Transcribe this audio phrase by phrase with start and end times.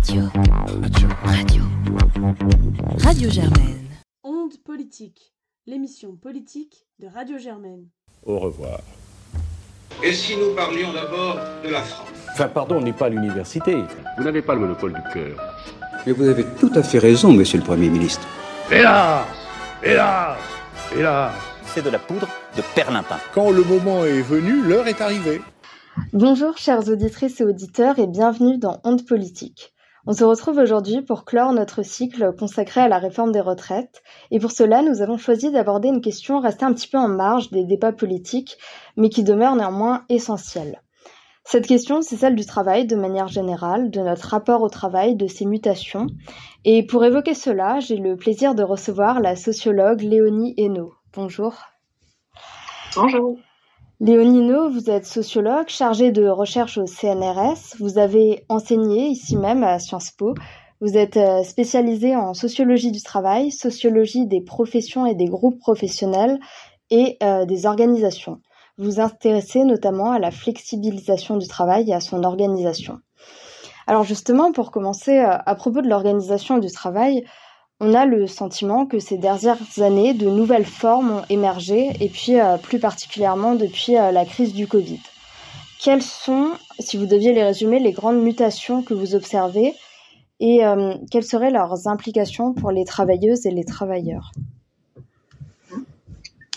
[0.00, 0.22] Radio.
[0.32, 1.08] Radio.
[1.24, 1.62] Radio.
[3.04, 3.86] Radio Germaine.
[4.24, 5.34] Onde politique,
[5.66, 7.84] l'émission politique de Radio Germaine.
[8.24, 8.80] Au revoir.
[10.02, 12.08] Et si nous parlions d'abord de la France?
[12.32, 13.76] Enfin, pardon, on n'est pas à l'université.
[14.16, 15.36] Vous n'avez pas le monopole du cœur.
[16.06, 18.26] Mais vous avez tout à fait raison, monsieur le Premier ministre.
[18.72, 19.26] Hélas
[19.82, 20.38] Hélas
[20.96, 21.34] Hélas
[21.66, 23.18] C'est de la poudre de perlimpin.
[23.34, 25.42] Quand le moment est venu, l'heure est arrivée.
[26.14, 29.74] Bonjour chères auditrices et auditeurs et bienvenue dans Honte Politique.
[30.10, 34.40] On se retrouve aujourd'hui pour clore notre cycle consacré à la réforme des retraites et
[34.40, 37.64] pour cela nous avons choisi d'aborder une question restée un petit peu en marge des
[37.64, 38.58] débats politiques
[38.96, 40.82] mais qui demeure néanmoins essentielle.
[41.44, 45.28] Cette question, c'est celle du travail de manière générale, de notre rapport au travail, de
[45.28, 46.08] ses mutations.
[46.64, 50.92] Et pour évoquer cela, j'ai le plaisir de recevoir la sociologue Léonie Hainaut.
[51.14, 51.54] Bonjour.
[52.96, 53.38] Bonjour.
[54.00, 57.76] Hainaut, vous êtes sociologue chargée de recherche au CNRS.
[57.78, 60.34] Vous avez enseigné ici même à Sciences Po.
[60.80, 66.38] Vous êtes spécialisée en sociologie du travail, sociologie des professions et des groupes professionnels
[66.90, 68.40] et euh, des organisations
[68.80, 72.98] vous intéressez notamment à la flexibilisation du travail et à son organisation.
[73.86, 77.24] Alors justement, pour commencer, à propos de l'organisation du travail,
[77.80, 82.34] on a le sentiment que ces dernières années, de nouvelles formes ont émergé, et puis
[82.62, 85.00] plus particulièrement depuis la crise du Covid.
[85.82, 89.74] Quelles sont, si vous deviez les résumer, les grandes mutations que vous observez
[90.38, 94.32] et euh, quelles seraient leurs implications pour les travailleuses et les travailleurs?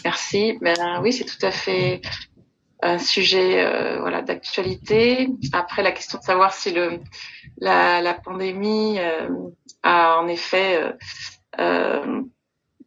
[0.03, 0.58] Merci.
[0.61, 2.02] Ben, oui, c'est tout à fait
[2.84, 5.30] un sujet euh, voilà d'actualité.
[5.53, 7.00] Après, la question de savoir si le
[7.58, 9.30] la, la pandémie euh,
[9.84, 10.81] a en effet
[11.59, 12.22] euh,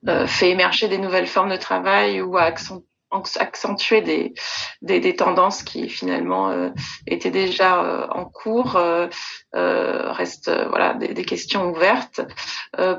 [0.06, 4.34] euh, fait émerger des nouvelles formes de travail ou a accentué accentuer des,
[4.82, 6.70] des, des, tendances qui finalement euh,
[7.06, 9.08] étaient déjà euh, en cours euh,
[9.52, 12.20] restent voilà des, des, questions ouvertes.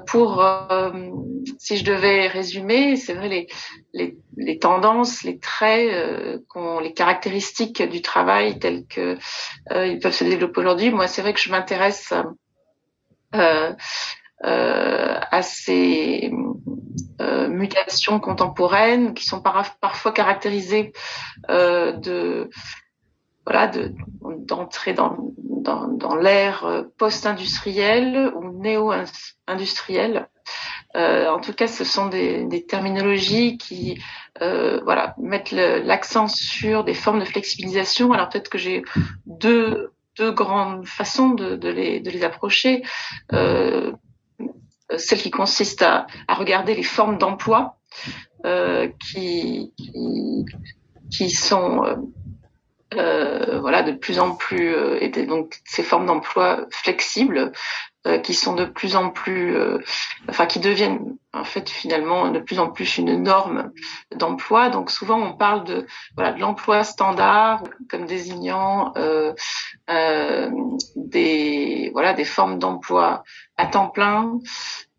[0.08, 0.44] Pour
[1.60, 3.48] si je devais résumer c'est vrai les,
[3.94, 5.94] les, les, tendances les traits
[6.82, 9.18] les caractéristiques du travail tels que
[9.72, 10.90] ils peuvent se développer aujourd'hui.
[10.90, 12.14] Moi c'est vrai que je m'intéresse
[14.46, 16.32] euh, à ces
[17.22, 20.94] euh, mutations contemporaines qui sont par, parfois caractérisées
[21.50, 22.50] euh, de
[23.46, 23.72] voilà
[24.22, 30.28] d'entrer dans, dans, l'ère post-industrielle ou néo-industrielle.
[30.96, 34.02] Euh, en tout cas, ce sont des, terminologies qui
[34.42, 38.12] euh, voilà mettent l'accent sur des formes de flexibilisation.
[38.12, 38.84] Alors peut-être que j'ai
[39.26, 42.84] deux deux grandes façons de, les, de les approcher.
[43.34, 43.92] Euh,
[44.98, 47.78] celle qui consiste à, à regarder les formes d'emploi
[48.46, 49.74] euh, qui,
[51.12, 51.96] qui, sont euh,
[52.94, 57.52] euh voilà de plus en plus euh, donc ces formes d'emploi flexibles euh,
[58.24, 59.58] qui sont de plus en plus
[60.30, 63.72] enfin qui deviennent en fait finalement de plus en plus une norme
[64.16, 64.70] d'emploi.
[64.70, 65.86] Donc souvent on parle de
[66.16, 68.94] voilà de l'emploi standard comme désignant
[70.96, 73.24] des voilà des formes d'emploi
[73.58, 74.40] à temps plein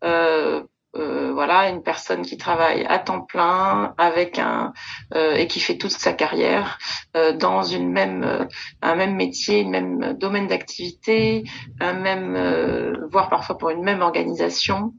[0.03, 0.63] euh,
[0.95, 4.73] euh, voilà une personne qui travaille à temps plein avec un
[5.13, 6.79] euh, et qui fait toute sa carrière
[7.15, 8.47] euh, dans une même
[8.81, 11.43] un même métier, une même domaine d'activité,
[11.79, 14.93] un même voire parfois pour une même organisation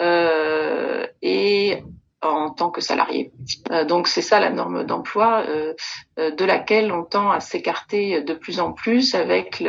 [0.00, 1.82] et
[2.22, 3.32] en tant que salarié.
[3.86, 5.44] donc c'est ça la norme d'emploi
[6.16, 9.62] de laquelle on tend à s'écarter de plus en plus avec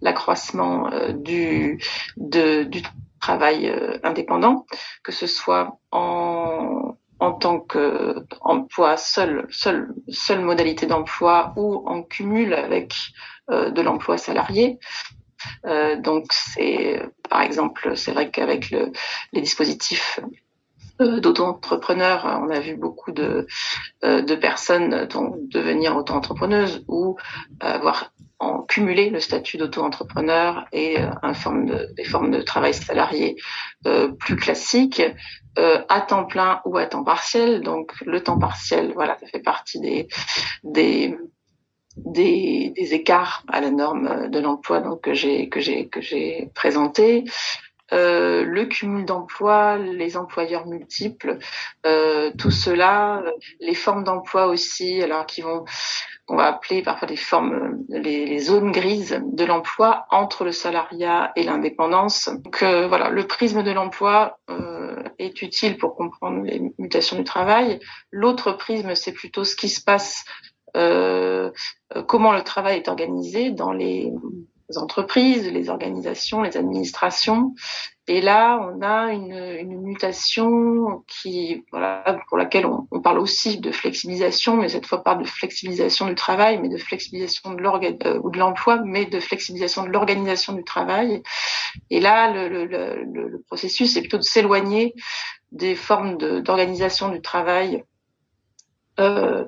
[0.00, 1.80] l'accroissement du
[2.16, 2.82] de, du
[3.20, 4.66] travail euh, indépendant,
[5.02, 9.94] que ce soit en, en tant qu'emploi seul, seule,
[10.40, 12.94] modalité d'emploi ou en cumul avec
[13.50, 14.78] euh, de l'emploi salarié.
[15.66, 18.90] Euh, donc c'est par exemple c'est vrai qu'avec le,
[19.32, 20.20] les dispositifs
[20.98, 23.46] d'auto-entrepreneurs, on a vu beaucoup de,
[24.02, 25.06] de personnes
[25.48, 27.16] devenir auto-entrepreneuses ou
[27.60, 33.36] avoir en cumuler le statut d'auto-entrepreneur et euh, forme de, des formes de travail salarié
[33.86, 35.02] euh, plus classiques,
[35.58, 37.60] euh, à temps plein ou à temps partiel.
[37.62, 40.08] Donc le temps partiel, voilà, ça fait partie des
[40.62, 41.16] des
[41.96, 46.50] des, des écarts à la norme de l'emploi donc que j'ai que j'ai que j'ai
[46.54, 47.24] présenté.
[47.92, 51.38] Euh, le cumul d'emplois, les employeurs multiples,
[51.86, 53.22] euh, tout cela,
[53.60, 55.64] les formes d'emploi aussi, alors qui vont
[56.28, 61.32] qu'on va appeler parfois des formes, les, les zones grises de l'emploi entre le salariat
[61.36, 62.28] et l'indépendance.
[62.44, 67.24] Donc euh, voilà, le prisme de l'emploi euh, est utile pour comprendre les mutations du
[67.24, 67.80] travail.
[68.10, 70.26] L'autre prisme, c'est plutôt ce qui se passe,
[70.76, 71.50] euh,
[72.06, 74.12] comment le travail est organisé dans les
[74.76, 77.54] entreprises, les organisations, les administrations.
[78.08, 83.58] Et là, on a une, une mutation qui, voilà, pour laquelle on, on, parle aussi
[83.58, 87.90] de flexibilisation, mais cette fois pas de flexibilisation du travail, mais de flexibilisation de l'orga
[88.06, 91.22] euh, ou de l'emploi, mais de flexibilisation de l'organisation du travail.
[91.90, 94.94] Et là, le, le, le, le processus est plutôt de s'éloigner
[95.52, 97.84] des formes d'organisation du travail
[98.98, 99.44] euh,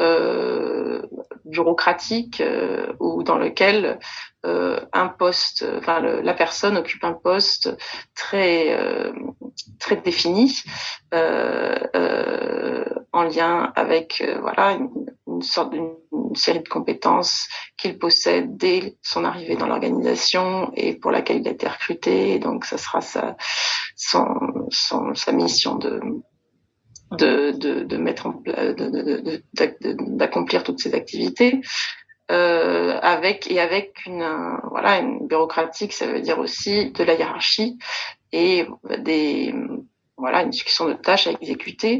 [0.00, 1.02] euh,
[1.44, 3.98] bureaucratique euh, ou dans lequel
[4.46, 7.76] euh, un poste, enfin la personne occupe un poste
[8.14, 9.12] très euh,
[9.78, 10.62] très défini
[13.12, 15.94] en lien avec voilà une, sorte d'une
[16.34, 17.48] série de compétences
[17.78, 22.38] qu'il possède dès son arrivée dans l'organisation et pour laquelle il a été recruté.
[22.38, 23.36] donc ça sera sa
[23.96, 24.24] son
[25.14, 26.00] sa mission de
[27.12, 28.74] de, de, de mettre en place,
[29.82, 31.60] d'accomplir toutes ces activités.
[32.30, 34.24] Euh, avec et avec une
[34.70, 37.76] voilà une bureaucratique, ça veut dire aussi de la hiérarchie
[38.30, 38.66] et
[39.00, 39.52] des
[40.16, 41.98] voilà une succession de tâches à exécuter.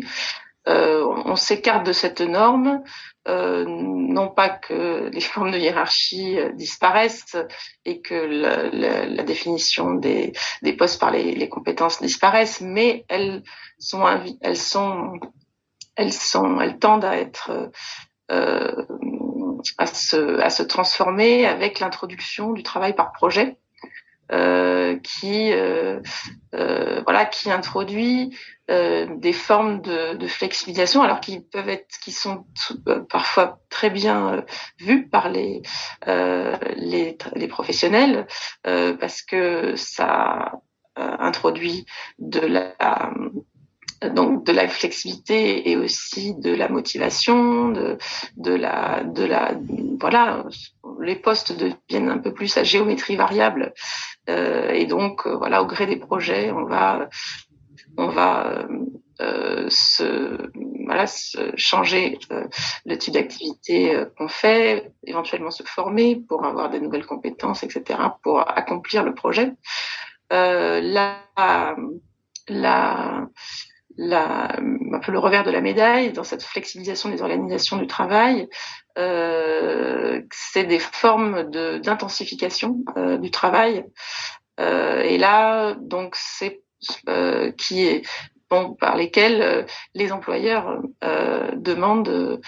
[0.71, 2.83] Euh, on s'écarte de cette norme,
[3.29, 7.37] euh, non pas que les formes de hiérarchie euh, disparaissent
[7.85, 10.33] et que la, définition des,
[10.79, 13.43] postes par les, compétences disparaissent, mais elles
[13.79, 14.05] sont
[14.41, 15.19] elles sont
[15.97, 17.71] elles sont elles tendent à être
[19.79, 23.59] à se transformer avec l'introduction du travail par projet.
[24.33, 26.01] Euh, qui euh,
[26.55, 28.37] euh, voilà qui introduit
[28.69, 32.47] des formes de, de, flexibilisation alors qui peuvent être qui sont
[33.09, 34.45] parfois très bien
[34.79, 35.63] vues par les
[36.07, 38.29] les, les, professionnels
[38.63, 40.53] parce que ça
[40.95, 41.85] introduit
[42.21, 43.11] de la
[44.15, 47.99] donc de la flexibilité et aussi de la motivation, de,
[48.37, 49.55] de la, de la,
[50.01, 50.45] voilà,
[51.01, 53.75] les postes deviennent un peu plus à géométrie variable
[54.29, 57.09] euh, et donc voilà, au gré des projets, on va,
[57.97, 58.67] on va
[59.21, 60.51] euh, se,
[60.87, 62.47] voilà, se changer euh,
[62.87, 68.01] le type d'activité euh, qu'on fait, éventuellement se former pour avoir des nouvelles compétences, etc.,
[68.23, 69.53] pour accomplir le projet.
[70.33, 71.19] Euh, la,
[72.49, 73.27] la,
[74.01, 74.57] la,
[74.93, 78.49] un peu le revers de la médaille dans cette flexibilisation des organisations du travail,
[78.99, 83.85] euh, c'est des formes d'intensification euh, du travail.
[84.59, 86.63] Euh, et là, donc, c'est
[87.09, 88.03] euh, qui est
[88.49, 89.63] bon, par lesquels euh,
[89.95, 92.41] les employeurs euh, demandent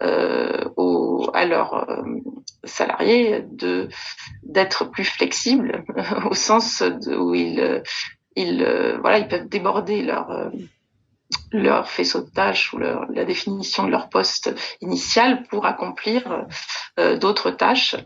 [0.00, 2.04] à leurs
[2.64, 3.88] salariés de
[4.42, 5.84] d'être plus flexibles
[6.30, 7.82] au sens de, où ils
[8.36, 8.64] ils
[9.00, 10.50] voilà ils peuvent déborder leur
[11.52, 16.46] leur faisceau de tâches ou leur, la définition de leur poste initial pour accomplir
[16.98, 17.96] euh, d'autres tâches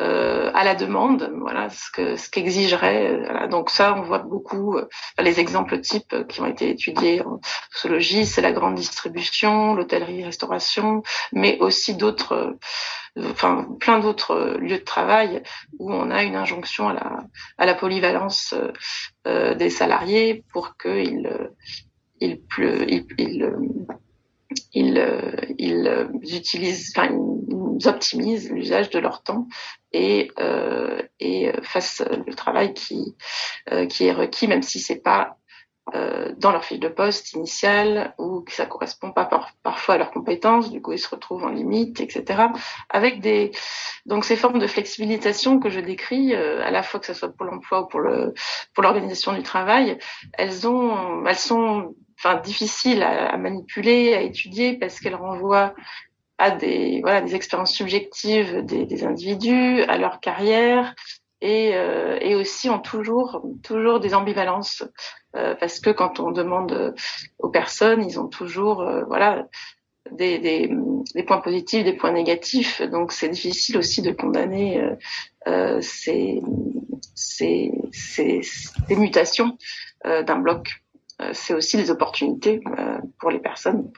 [0.00, 3.20] euh, à la demande, voilà ce que ce qu'exigerait.
[3.24, 3.48] Voilà.
[3.48, 4.88] Donc ça, on voit beaucoup euh,
[5.18, 7.40] les exemples types qui ont été étudiés en
[7.70, 11.02] sociologie, c'est la grande distribution, l'hôtellerie-restauration,
[11.32, 12.56] mais aussi d'autres,
[13.18, 15.42] enfin plein d'autres lieux de travail
[15.78, 17.18] où on a une injonction à la
[17.58, 18.54] à la polyvalence
[19.26, 21.50] euh, des salariés pour qu'ils
[22.20, 22.40] ils,
[23.18, 23.52] ils,
[24.72, 27.14] ils, ils utilisent, enfin,
[27.86, 29.46] optimisent l'usage de leur temps
[29.92, 31.02] et, euh,
[31.62, 33.16] fassent le travail qui,
[33.72, 35.36] euh, qui est requis, même si c'est pas
[35.94, 39.98] euh, dans leur fiche de poste initiale ou que ça correspond pas par, parfois à
[39.98, 42.44] leurs compétences, du coup ils se retrouvent en limite, etc.
[42.90, 43.50] Avec des
[44.06, 47.30] donc ces formes de flexibilisation que je décris, euh, à la fois que ce soit
[47.30, 48.34] pour l'emploi ou pour le
[48.72, 49.98] pour l'organisation du travail,
[50.34, 55.74] elles ont elles sont enfin difficiles à, à manipuler, à étudier parce qu'elles renvoient
[56.38, 60.94] à des voilà des expériences subjectives des, des individus, à leur carrière,
[61.40, 64.84] et, euh, et aussi ont toujours toujours des ambivalences
[65.36, 66.94] euh, parce que quand on demande
[67.38, 69.46] aux personnes, ils ont toujours euh, voilà
[70.12, 70.70] des, des,
[71.14, 72.82] des, points positifs, des points négatifs.
[72.82, 74.96] Donc c'est difficile aussi de condamner euh,
[75.46, 76.40] euh ces,
[77.14, 79.56] ces, ces, ces, mutations
[80.06, 80.68] euh, d'un bloc.
[81.32, 82.60] C'est aussi des opportunités
[83.18, 83.90] pour les personnes.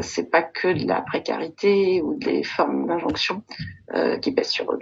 [0.00, 3.42] c'est pas que de la précarité ou des formes d'injonction
[4.20, 4.78] qui pèsent sur eux.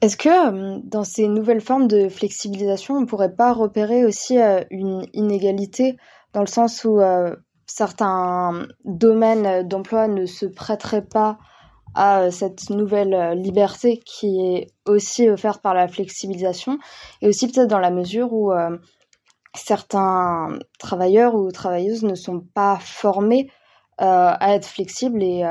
[0.00, 4.38] Est-ce que euh, dans ces nouvelles formes de flexibilisation, on ne pourrait pas repérer aussi
[4.38, 5.96] euh, une inégalité
[6.34, 7.34] dans le sens où euh,
[7.66, 11.38] certains domaines d'emploi ne se prêteraient pas
[11.94, 16.78] à cette nouvelle liberté qui est aussi offerte par la flexibilisation?
[17.22, 18.52] Et aussi peut-être dans la mesure où
[19.58, 23.50] certains travailleurs ou travailleuses ne sont pas formés
[23.98, 25.42] à être flexible et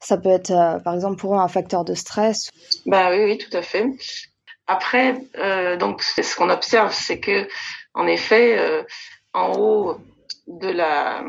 [0.00, 0.52] ça peut être,
[0.84, 2.50] par exemple, pour eux un facteur de stress.
[2.86, 3.86] Bah oui, oui, tout à fait.
[4.66, 5.14] Après,
[5.78, 7.48] donc, ce qu'on observe, c'est que,
[7.94, 8.84] en effet,
[9.32, 9.96] en haut
[10.46, 11.24] de la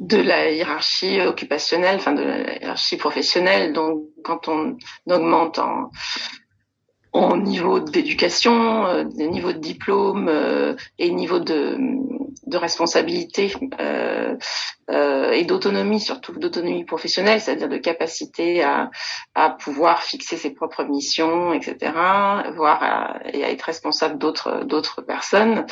[0.00, 3.72] de la hiérarchie occupationnelle, enfin de la hiérarchie professionnelle.
[3.72, 4.76] Donc, quand on
[5.10, 5.90] augmente en,
[7.12, 11.76] en niveau d'éducation, euh, niveau de diplôme euh, et niveau de,
[12.46, 14.36] de responsabilité euh,
[14.90, 18.90] euh, et d'autonomie, surtout d'autonomie professionnelle, c'est-à-dire de capacité à,
[19.60, 21.92] pouvoir fixer ses propres missions, etc.,
[22.54, 25.64] voire à, et à être responsable d'autres personnes.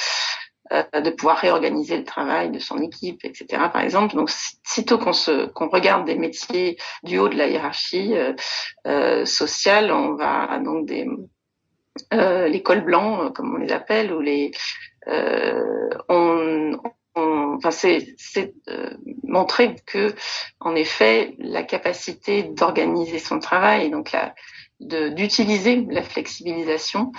[0.72, 3.62] Euh, de pouvoir réorganiser le travail de son équipe, etc.
[3.72, 4.30] Par exemple, donc
[4.64, 8.32] sitôt qu'on se qu'on regarde des métiers du haut de la hiérarchie euh,
[8.86, 11.06] euh sociale, on va donc des
[12.12, 14.50] euh, les cols blancs, comme on les appelle, ou les
[15.06, 16.72] on,
[17.14, 18.52] on, enfin c'est c'est
[19.22, 20.14] montrer que
[20.58, 24.34] en effet la capacité d'organiser son travail, donc la
[24.80, 27.12] d'utiliser la flexibilisation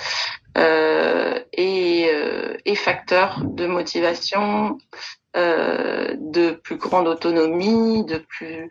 [0.57, 4.77] euh, et, euh, facteur de motivation,
[5.35, 8.69] euh, de plus grande autonomie, de plus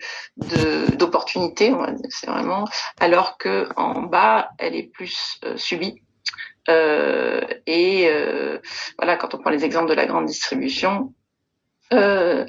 [0.97, 1.73] d'opportunités,
[2.09, 2.65] c'est vraiment,
[3.01, 6.03] alors que en bas, elle est plus euh, subie.
[6.69, 8.11] Et
[8.99, 11.13] voilà, quand on prend les exemples de la grande distribution,
[11.93, 12.47] on,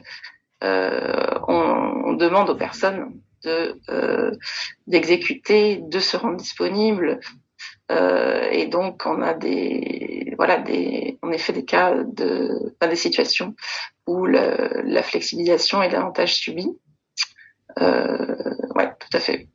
[0.62, 3.14] on, demande aux personnes
[3.48, 4.38] de
[4.88, 7.20] d'exécuter, de se rendre disponible,
[7.92, 13.56] euh, et donc, on a des, voilà, des, en effet, des cas de, des situations
[14.06, 16.78] où la flexibilisation est davantage subie.
[17.80, 19.48] Euh, ouais, tout à fait.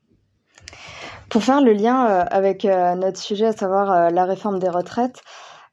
[1.29, 5.21] Pour faire le lien euh, avec euh, notre sujet, à savoir la réforme des retraites,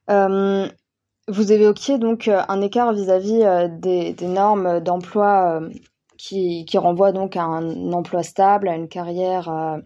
[0.08, 5.62] vous évoquiez donc un écart vis-à-vis -vis des, des, normes d'emploi
[6.20, 9.82] qui, renvoient donc à un emploi stable, à une carrière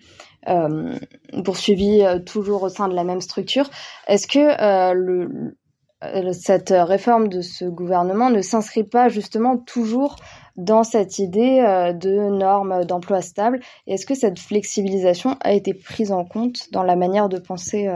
[0.50, 0.98] euh,
[1.46, 3.70] poursuivi euh, toujours au sein de la même structure.
[4.08, 10.18] Est-ce que euh, cette réforme de ce gouvernement ne s'inscrit pas justement toujours
[10.58, 11.62] dans cette idée
[11.98, 13.62] de normes d'emploi stable?
[13.88, 17.90] Est-ce que cette flexibilisation a été prise en compte dans la manière de penser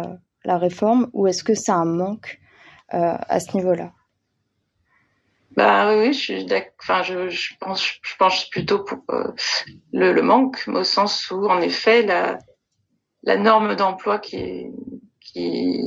[0.45, 2.39] la réforme ou est-ce que c'est un manque
[2.87, 3.91] à ce niveau-là?
[5.57, 6.47] Bah oui, je suis
[6.79, 9.33] Enfin, je, je, pense, je pense plutôt pour euh,
[9.91, 12.37] le, le, manque, au sens où, en effet, la,
[13.23, 14.71] la norme d'emploi qui est,
[15.19, 15.81] qui,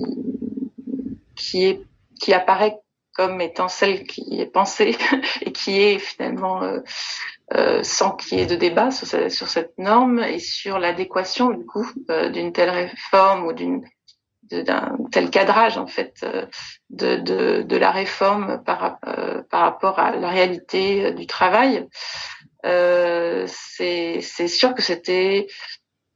[1.36, 1.82] qui est,
[2.20, 2.80] qui apparaît
[3.14, 4.96] comme étant celle qui est pensée
[5.42, 6.80] et qui est finalement euh,
[7.54, 11.64] euh, sans qu'il y ait de débat sur, sur, cette norme et sur l'adéquation du
[11.64, 13.84] coup euh, d'une telle réforme ou d'une
[14.52, 16.46] d'un tel cadrage en fait euh,
[16.90, 21.88] de, de, de la réforme par, euh, par rapport à la réalité euh, du travail.
[22.66, 25.46] Euh, c'est sûr que c'était,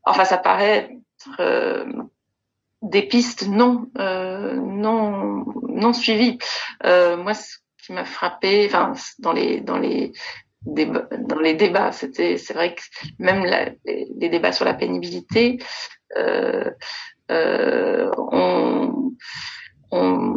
[0.03, 0.91] enfin ça paraît
[1.38, 1.87] être,
[2.83, 6.37] des pistes non non non suivies.
[6.83, 10.12] moi, ce qui m'a frappé, enfin dans les dans les
[10.67, 12.83] dans les débats, c'était c'est vrai que
[13.19, 15.59] même la, les, les, débats sur la pénibilité.
[16.17, 16.71] Euh, euh,
[17.31, 19.12] on,
[19.90, 20.35] on,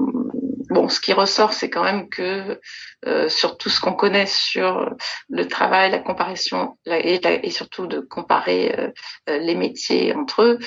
[0.70, 2.60] bon, ce qui ressort, c'est quand même que
[3.06, 4.90] euh, sur tout ce qu'on connaît sur
[5.30, 10.60] le travail, la comparaison et, et, surtout de comparer euh, les métiers entre eux,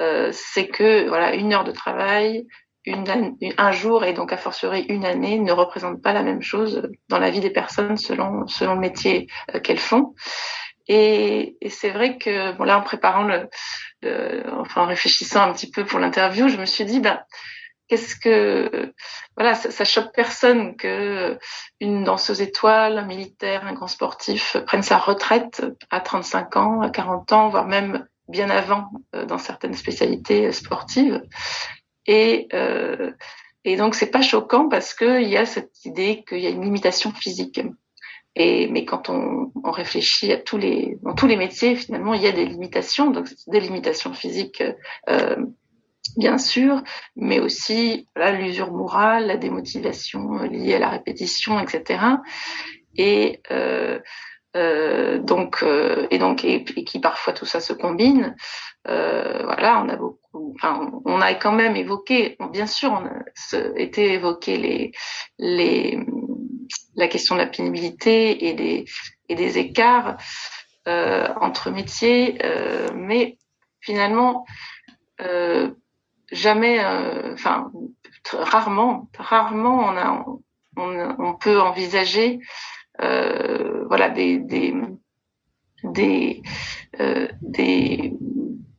[0.00, 2.46] euh, c'est que voilà, une heure de travail,
[2.84, 6.88] une, un jour et donc a fortiori une année ne représente pas la même chose
[7.08, 10.14] dans la vie des personnes selon selon le métier euh, qu'elles font.
[10.88, 13.48] Et, et c'est vrai que bon là en préparant le,
[14.52, 17.20] enfin en réfléchissant un petit peu pour l'interview, je me suis dit ben
[17.88, 18.92] qu'est-ce que
[19.36, 21.38] voilà ça, choque personne que
[21.80, 26.90] une danseuse étoile, un militaire, un grand sportif prenne sa retraite à 35 ans, à
[26.90, 31.22] 40 ans, voire même bien avant euh, dans certaines spécialités sportives.
[32.06, 33.12] Et euh,
[33.64, 36.62] et donc c'est pas choquant parce qu'il y a cette idée qu'il y a une
[36.62, 37.60] limitation physique.
[38.38, 42.20] Et, mais quand on, on, réfléchit à tous les, dans tous les métiers, finalement, il
[42.20, 44.62] y a des limitations, donc des limitations physiques,
[45.08, 45.36] euh,
[46.18, 46.82] bien sûr,
[47.16, 51.98] mais aussi l'usure morale, la démotivation liée à la répétition, etc.
[52.96, 53.98] Et euh,
[54.56, 58.34] euh, donc, euh, et donc, et, et, qui parfois tout ça se combine.
[58.88, 63.78] Euh, voilà, on a beaucoup, enfin, on a quand même évoqué, bien sûr, on a
[63.78, 64.92] été évoqué les
[65.38, 65.98] les
[66.96, 68.84] la question de la pénibilité et des,
[69.28, 70.16] et des écarts
[70.88, 73.38] euh, entre métiers, euh, mais
[73.80, 74.46] finalement,
[75.20, 75.70] euh,
[76.30, 77.70] jamais, euh, enfin,
[78.32, 80.24] rarement, rarement on, a,
[80.76, 82.40] on, on peut envisager
[82.98, 84.74] voilà des des
[85.84, 86.42] des,
[87.42, 88.14] des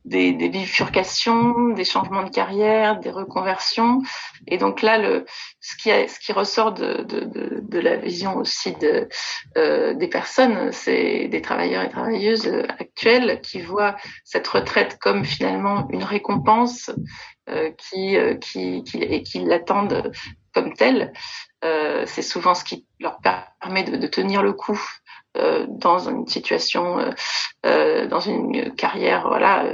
[0.08, 4.00] des, des, bifurcations, des changements de carrière, des reconversions.
[4.46, 5.24] Et donc là, le,
[5.60, 9.08] ce, qui, ce qui ressort de, de, de, de la vision aussi de,
[9.56, 12.48] euh, des personnes, c'est des travailleurs et travailleuses
[12.78, 16.90] actuels qui voient cette retraite comme finalement une récompense
[17.48, 20.12] euh, qui, euh, qui, qui, et qui l'attendent
[20.52, 21.12] comme telle.
[21.64, 24.80] Euh, c'est souvent ce qui leur permet de, de tenir le coup
[25.34, 27.10] dans une situation, euh,
[27.66, 29.64] euh, dans une carrière, voilà,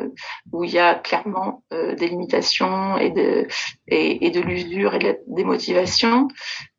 [0.53, 3.47] où il y a clairement des limitations et de
[3.89, 6.29] et, et de l'usure et de la démotivation.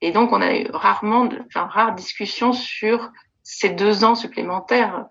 [0.01, 3.11] Et donc, on a eu rarement, enfin, rare discussion sur
[3.43, 5.05] ces deux ans supplémentaires.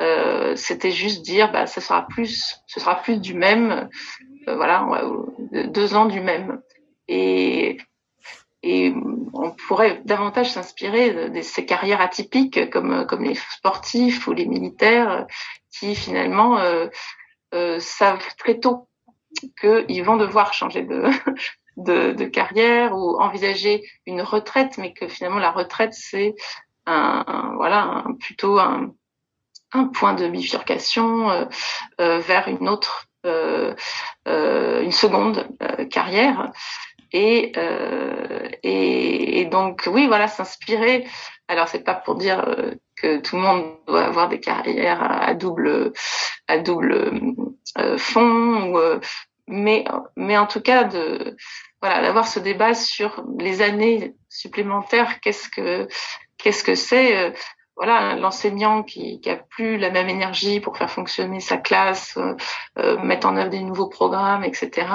[0.00, 3.88] Euh, c'était juste dire bah ça sera plus ce sera plus du même
[4.48, 4.88] euh, voilà
[5.52, 6.60] deux ans du même
[7.06, 7.76] et
[8.66, 8.94] et
[9.34, 15.26] on pourrait davantage s'inspirer de, ces carrières atypiques comme comme les sportifs ou les militaires
[15.70, 16.86] qui finalement euh,
[17.52, 18.88] euh, savent très tôt
[19.60, 21.04] qu'ils vont devoir changer de,
[21.76, 26.34] de, de carrière ou envisager une retraite, mais que finalement la retraite c'est
[26.86, 28.94] un, voilà un, plutôt un,
[29.72, 31.44] un point de bifurcation euh,
[32.00, 33.74] euh vers une autre euh,
[34.26, 35.46] euh, une seconde
[35.90, 36.50] carrière
[37.14, 41.06] et, euh, et, et, donc oui voilà s'inspirer.
[41.48, 45.32] Alors c'est pas pour dire euh, que tout le monde doit avoir des carrières à,
[45.34, 45.92] double
[46.48, 47.12] à double
[47.78, 48.98] euh, fond ou, euh,
[49.46, 49.84] mais
[50.16, 51.36] mais en tout cas de
[51.80, 55.86] voilà d'avoir ce débat sur les années supplémentaires qu'est-ce que
[56.38, 57.30] qu'est-ce que c'est euh,
[57.76, 62.34] voilà l'enseignant qui, qui a plus la même énergie pour faire fonctionner sa classe, euh,
[62.78, 64.86] euh mettre en œuvre des nouveaux programmes, etc.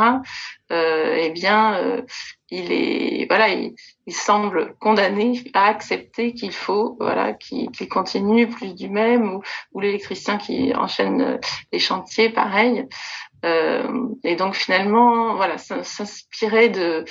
[0.71, 2.01] Euh, eh bien, euh,
[2.49, 8.73] il est voilà, il, il, semble condamné à accepter qu'il faut voilà, qu'il continue plus
[8.75, 9.43] du même ou,
[9.73, 11.39] ou l'électricien qui enchaîne
[11.73, 12.87] les chantiers, pareil.
[13.43, 17.05] et donc finalement, voilà, s'inspirer de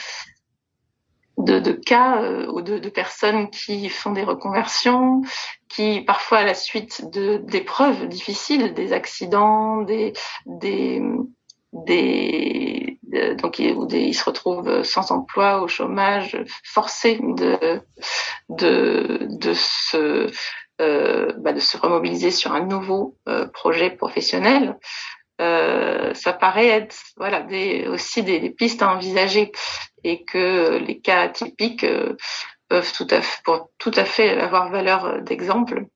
[1.38, 5.22] de, de cas euh, ou de, de, personnes qui font des reconversions,
[5.68, 10.12] qui parfois à la suite de d'épreuves difficiles, des accidents, des
[10.46, 11.00] des
[11.72, 12.98] des
[13.38, 17.80] donc ils, ils se retrouvent sans emploi, au chômage, forcés de
[18.48, 20.30] de de se
[20.80, 24.78] euh, bah de se remobiliser sur un nouveau euh, projet professionnel.
[25.40, 29.52] Euh, ça paraît être voilà des, aussi des, des, pistes à envisager
[30.04, 32.16] et que les cas typiques euh,
[32.68, 35.86] peuvent tout à fait, pour tout à fait avoir valeur d'exemple.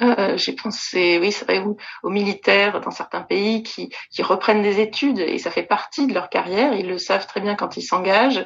[0.00, 1.64] Euh, J'ai pensé, oui, c'est vrai,
[2.02, 6.14] aux, militaires dans certains pays qui, qui reprennent des études et ça fait partie de
[6.14, 6.74] leur carrière.
[6.74, 8.44] Ils le savent très bien quand ils s'engagent.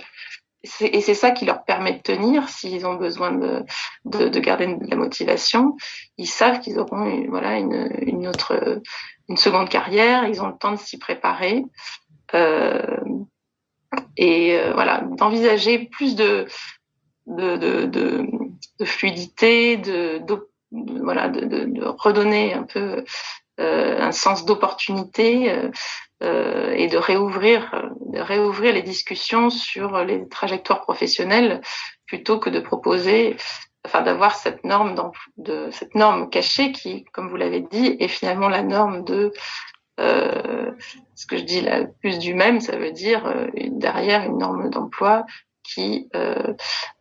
[0.80, 3.64] Et c'est ça qui leur permet de tenir s'ils ont besoin de,
[4.04, 5.76] de, de, garder de la motivation.
[6.18, 8.80] Ils savent qu'ils auront une, voilà une, une autre
[9.28, 10.24] une seconde carrière.
[10.28, 11.64] Ils ont le temps de s'y préparer.
[12.35, 12.96] Euh,
[14.16, 16.46] et euh, voilà, d'envisager plus de
[17.26, 18.26] de, de, de,
[18.81, 20.20] de fluidité, de,
[20.70, 23.05] voilà, de, redonner un peu
[23.61, 25.70] euh, un sens d'opportunité euh,
[26.22, 31.61] euh, et de réouvrir, de réouvrir les discussions sur les trajectoires professionnelles
[32.07, 33.37] plutôt que de proposer,
[33.85, 34.94] enfin d'avoir cette norme
[35.37, 39.33] de cette norme cachée qui, comme vous l'avez dit, est finalement la norme de
[39.98, 44.70] ce que je dis là, plus du même, ça veut dire euh, derrière une norme
[44.70, 45.24] d'emploi
[45.62, 46.55] qui euh,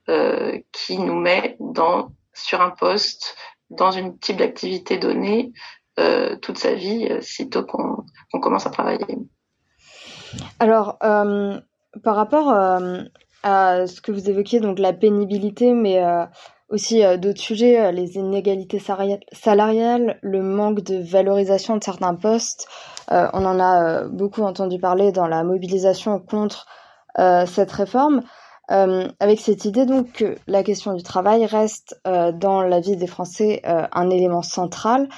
[0.09, 1.57] euh, qui nous met
[2.33, 3.35] sur un poste
[3.69, 5.51] dans une type d'activité donnée
[5.99, 9.17] euh, toute sa vie, sitôt qu'on qu commence à travailler.
[10.59, 12.49] Alors, par rapport
[13.43, 16.01] à ce que vous évoquiez, donc la pénibilité, mais
[16.71, 22.67] aussi d'autres sujets, les inégalités salariales, le manque de valorisation de certains postes,
[23.11, 26.65] euh, on en a euh, beaucoup entendu parler dans la mobilisation contre
[27.19, 28.21] euh, cette réforme.
[28.69, 33.61] avec cette idée donc que la question du travail reste dans la vie des Français
[33.65, 35.09] un élément central.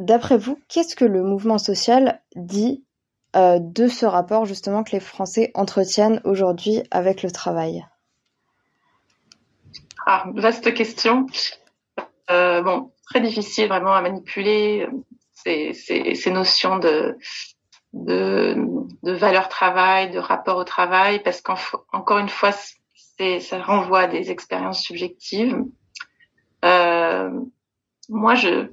[0.00, 2.84] D'après vous, qu'est-ce que le mouvement social dit
[3.34, 7.86] de ce rapport justement que les Français entretiennent aujourd'hui avec le travail?
[10.06, 11.26] Ah, vaste question.
[12.30, 14.88] Euh, bon, très difficile vraiment à manipuler
[15.32, 17.18] ces, ces, ces notions de,
[17.92, 18.54] de,
[19.02, 24.30] de, valeur travail, de rapport au travail, parce qu'encore une fois, ça renvoie à des
[24.30, 25.56] expériences subjectives.
[26.64, 27.30] Euh,
[28.08, 28.70] moi, je,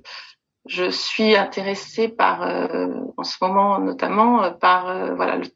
[0.67, 5.47] je suis intéressée par, euh, en ce moment notamment, par euh, voilà le,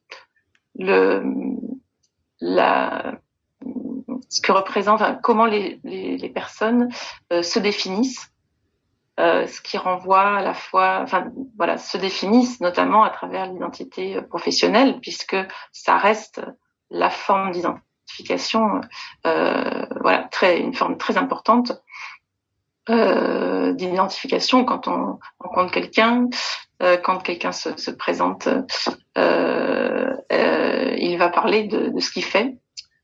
[0.79, 1.23] le,
[2.39, 3.19] la
[4.29, 6.89] ce que représente, enfin, comment les, les, les personnes
[7.31, 8.31] se définissent.
[9.17, 14.99] ce qui renvoie à la fois, enfin voilà, se définissent notamment à travers l'identité professionnelle,
[15.01, 15.37] puisque
[15.71, 16.41] ça reste
[16.89, 18.81] la forme d'identification,
[19.25, 21.73] euh, voilà, très une forme très importante
[22.89, 26.29] euh, d'identification quand on rencontre quelqu'un,
[26.81, 28.47] euh, quand quelqu'un se, se présente,
[29.17, 32.55] euh, euh il va parler de, de ce qu'il fait.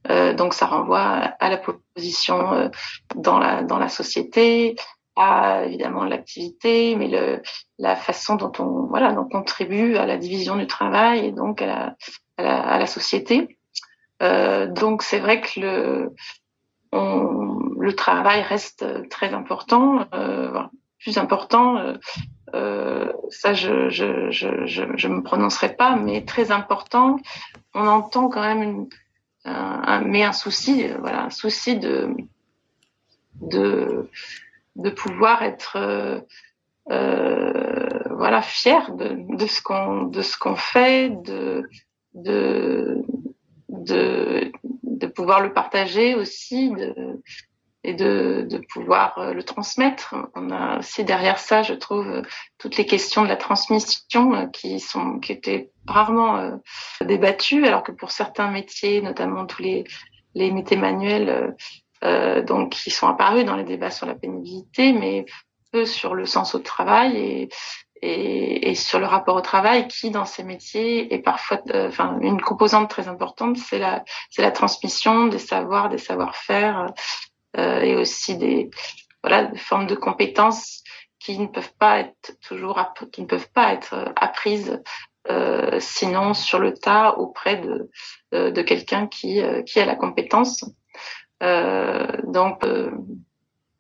[0.10, 1.58] Euh, donc ça renvoie à, la
[1.96, 2.70] position euh,
[3.16, 4.76] dans la dans la société,
[5.16, 7.42] à évidemment l'activité, mais le,
[7.80, 11.66] la façon dont on voilà on contribue à la division du travail et donc à
[11.68, 11.96] la,
[12.38, 13.58] à la, à la société.
[14.22, 16.14] Euh, donc c'est vrai que le
[16.92, 20.52] on, le travail reste très important, euh,
[21.00, 21.78] plus important.
[21.78, 21.98] Euh,
[22.56, 27.18] euh, ça, je, je, je, je, je me prononcerai pas, mais très important.
[27.74, 28.90] On entend quand même une,
[29.46, 32.10] un, un, mais un souci, euh, voilà, un souci de
[33.42, 34.10] de
[34.76, 36.20] de pouvoir être euh,
[36.92, 41.70] euh, voilà fier de, de ce qu'on qu'on fait, de
[42.14, 43.04] de
[43.70, 44.52] de
[44.84, 47.22] de pouvoir le partager aussi, de
[47.84, 50.16] et de, de pouvoir euh, le transmettre.
[50.36, 52.22] On a aussi derrière ça, je trouve,
[52.58, 56.56] toutes les questions de la transmission euh, qui sont qui étaient rarement euh,
[57.02, 59.84] débattues, alors que pour certains métiers, notamment tous les
[60.36, 61.56] les métiers manuels,
[62.04, 65.26] euh, donc qui sont apparus dans les débats sur la pénibilité, mais
[65.72, 67.50] peu sur le sens au travail et
[68.06, 72.42] et, et, sur le rapport au travail qui dans ces métiers est parfois enfin une
[72.42, 76.88] composante très importante c'est la c'est la transmission des savoirs des savoir-faire euh,
[77.56, 78.70] et aussi des
[79.24, 80.84] voilà des formes de compétences
[81.24, 82.80] qui ne peuvent pas être toujours
[83.12, 84.82] qui ne peuvent pas être euh, apprises
[85.30, 87.90] euh, sinon sur le tas auprès de
[88.34, 90.66] de, de quelqu'un qui euh, qui a la compétence.
[91.42, 92.64] Euh, donc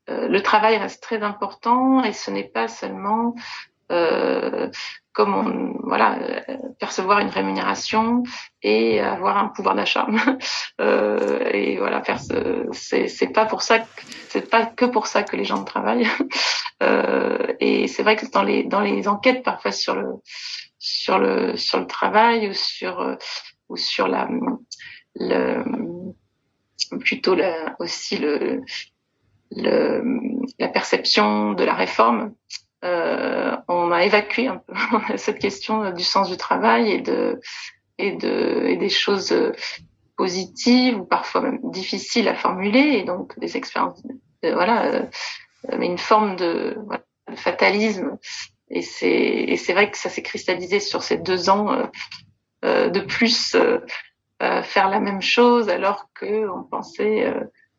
[0.08, 3.42] le travail reste très important et ce n'est pas seulement euh,
[5.13, 6.17] comme on, voilà,
[6.49, 8.23] euh, percevoir une rémunération
[8.63, 10.08] et avoir un pouvoir d'achat.
[10.82, 13.86] euh, et voilà, faire ce, c'est, c'est pas pour ça, que,
[14.29, 16.08] c'est pas que pour ça que les gens travaillent.
[16.84, 20.15] euh, et c'est vrai que dans les dans les enquêtes parfois sur le
[20.79, 23.15] sur le sur le travail ou sur
[23.69, 24.27] ou sur la
[25.15, 25.63] le
[26.99, 28.62] plutôt la, aussi le,
[29.51, 30.03] le
[30.60, 32.34] la perception de la réforme
[32.84, 34.74] euh, on a évacué un peu
[35.17, 37.39] cette question du sens du travail et de
[37.98, 39.34] et de et des choses
[40.17, 44.04] positives ou parfois même difficiles à formuler et donc des expériences
[44.46, 44.86] euh, voilà
[45.72, 48.17] euh, mais une forme de, voilà, de fatalisme.
[48.69, 51.86] Et c'est et c'est vrai que ça s'est cristallisé sur ces deux ans euh,
[52.65, 53.80] euh de plus euh,
[54.63, 57.34] faire la même chose alors que on pensait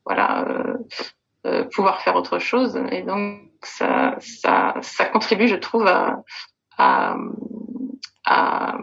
[0.06, 0.46] voilà
[1.72, 6.22] pouvoir faire autre chose et donc ça, ça, ça contribue, je trouve, à,
[6.78, 7.16] à,
[8.24, 8.78] à,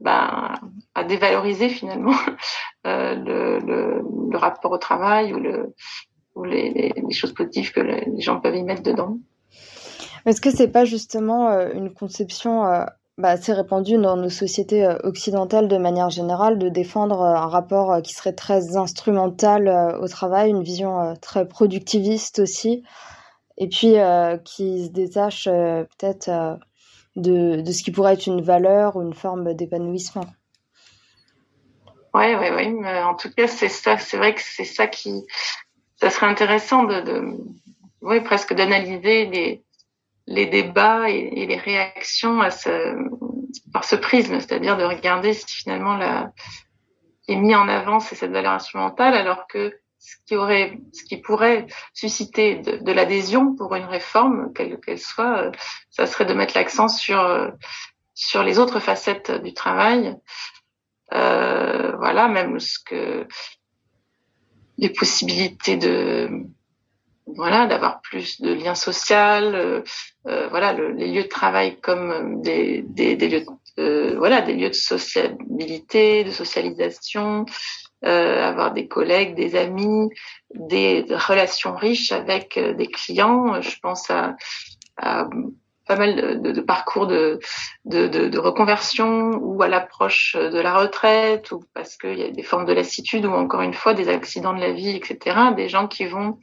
[0.00, 0.54] ben,
[0.94, 2.14] à dévaloriser finalement
[2.86, 5.74] euh, le, le, rapport au travail ou, le,
[6.34, 9.18] ou les, les, choses positives que les gens peuvent y mettre dedans.
[10.26, 12.84] Est-ce que c'est pas justement euh, une conception euh,
[13.18, 17.46] bah, assez répandue dans nos sociétés euh, occidentales de manière générale de défendre euh, un
[17.46, 19.68] rapport euh, qui serait très instrumental
[20.00, 22.82] au travail, une vision très productiviste aussi
[23.56, 26.58] et puis euh, qui se détache peut-être
[27.16, 30.26] de, de ce qui pourrait être une valeur ou une forme d'épanouissement.
[32.12, 32.68] Ouais, ouais.
[32.68, 33.96] Mais en tout cas, c'est ça.
[33.96, 35.24] C'est vrai que c'est ça qui,
[35.98, 37.36] ça serait intéressant de, de
[38.02, 39.65] oui, presque d'analyser les,
[40.26, 42.96] les débats et, les réactions à ce,
[43.72, 46.32] par ce prisme, c'est-à-dire de regarder si finalement la,
[47.28, 51.16] est mis en avant c'est cette valeur instrumentale, alors que ce qui aurait, ce qui
[51.16, 55.52] pourrait susciter de, de l'adhésion pour une réforme, quelle qu'elle soit, euh,
[55.90, 57.50] ça serait de mettre l'accent sur euh,
[58.14, 60.16] sur les autres facettes du travail.
[61.12, 63.28] Euh, voilà, même ce que
[64.78, 66.30] les possibilités de
[67.26, 69.82] voilà d'avoir plus de liens sociaux, euh,
[70.28, 73.44] euh, voilà le, les lieux de travail comme des, des, des lieux
[73.76, 77.44] de, voilà des lieux de sociabilité, de socialisation,
[78.04, 80.08] euh, avoir des collègues, des amis,
[80.54, 83.60] des relations riches avec euh, des clients.
[83.60, 84.36] Je pense à,
[84.96, 85.28] à
[85.86, 87.38] pas mal de, de parcours de,
[87.84, 92.42] de, de, reconversion ou à l'approche de la retraite ou parce qu'il y a des
[92.42, 95.36] formes de lassitude ou encore une fois des accidents de la vie, etc.
[95.56, 96.38] Des gens qui vont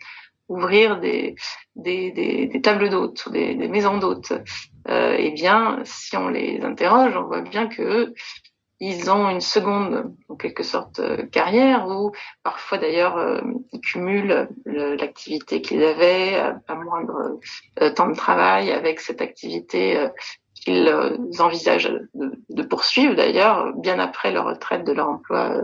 [0.53, 1.35] ouvrir des,
[1.75, 4.33] des, des, des tables d'hôtes ou des, des maisons d'hôtes.
[4.89, 8.13] Euh, eh bien, si on les interroge, on voit bien que
[8.79, 12.11] ils ont une seconde, en quelque sorte, carrière ou
[12.43, 16.35] parfois d'ailleurs ils cumulent l'activité qu'ils avaient
[16.67, 17.39] à, moindre
[17.95, 20.09] temps de travail avec cette activité
[20.53, 20.89] qu'ils
[21.39, 25.61] envisagent de, de poursuivre d'ailleurs bien après leur retraite de leur emploi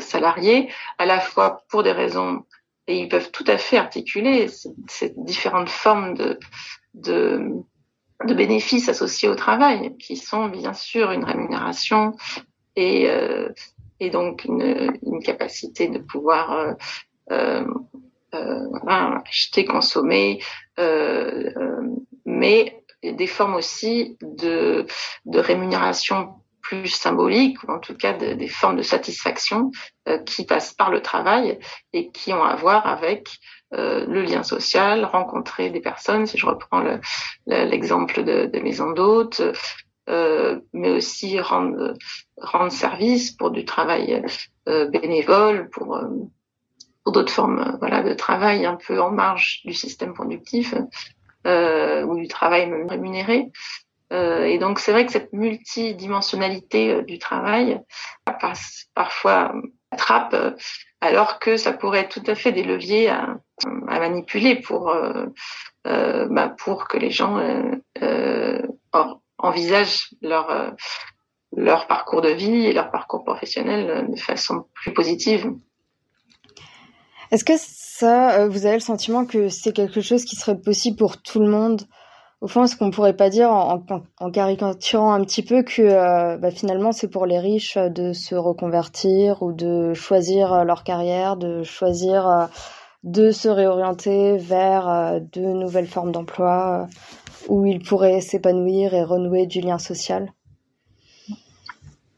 [0.00, 2.42] salarié, à la fois pour des raisons
[2.86, 4.48] et ils peuvent tout à fait articuler
[4.88, 6.38] ces différentes formes de,
[6.94, 7.40] de,
[8.24, 12.14] de, bénéfices associés au travail, qui sont bien sûr une rémunération
[12.76, 13.48] et, euh,
[14.00, 16.74] et donc une, une, capacité de pouvoir euh,
[17.32, 17.64] euh,
[18.34, 18.68] euh
[19.26, 20.42] acheter, consommer,
[20.78, 21.88] euh, euh,
[22.26, 24.86] mais des formes aussi de,
[25.26, 29.70] de rémunération plus symboliques, ou en tout cas des formes de satisfaction
[30.08, 31.58] euh, qui passent par le travail
[31.92, 33.28] et qui ont à voir avec
[33.74, 36.82] euh, le lien social, rencontrer des personnes, si je reprends
[37.46, 39.42] l'exemple le, de, de maison d'hôtes,
[40.08, 41.94] euh, mais aussi rendre,
[42.36, 44.22] rendre service pour du travail
[44.68, 46.08] euh, bénévole, pour, euh,
[47.02, 50.74] pour d'autres formes voilà, de travail un peu en marge du système productif
[51.46, 53.50] ou du travail même rémunéré.
[54.12, 57.80] Euh, et donc c'est vrai que cette multidimensionnalité euh, du travail
[58.40, 59.54] passe parfois
[59.90, 60.50] attrape, euh,
[61.00, 63.36] alors que ça pourrait être tout à fait des leviers à,
[63.66, 65.26] manipuler pour euh,
[65.84, 67.40] bah, pour que les gens
[69.38, 70.74] envisagent leur
[71.56, 75.52] leur parcours de vie et leur parcours professionnel de façon plus positive.
[77.30, 81.22] Est-ce que ça, vous avez le sentiment que c'est quelque chose qui serait possible pour
[81.22, 81.82] tout le monde?
[82.44, 86.50] Au fond, est-ce qu'on pourrait pas dire, en, caricaturant un petit peu, que euh, bah,
[86.50, 91.62] finalement c'est pour les riches de se reconvertir ou de choisir euh, leur carrière, de
[91.62, 92.44] choisir euh,
[93.02, 96.86] de se réorienter vers de nouvelles formes d'emploi
[97.48, 100.30] où ils pourraient s'épanouir et renouer du lien social?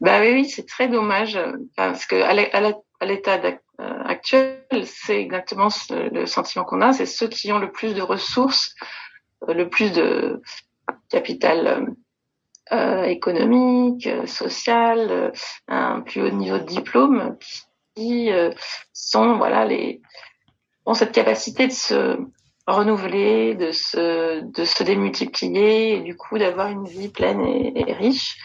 [0.01, 1.39] Bah oui, oui c'est très dommage
[1.77, 3.39] parce que à l'état
[3.79, 8.75] actuel, c'est exactement le sentiment qu'on a, c'est ceux qui ont le plus de ressources
[9.47, 10.41] le plus de
[11.09, 11.95] capital
[12.71, 15.31] euh, économique, social, euh,
[15.67, 17.37] un plus haut niveau de diplôme,
[17.95, 18.51] qui euh,
[18.93, 20.01] sont voilà les
[20.85, 22.17] ont cette capacité de se
[22.67, 28.37] renouveler, de se de se démultiplier et du coup d'avoir une vie pleine et, riche.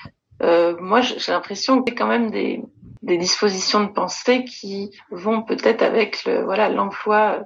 [0.42, 2.62] Euh, moi, j'ai l'impression que c'est quand même des
[3.02, 7.40] des dispositions de pensée qui vont peut-être avec le voilà l'emploi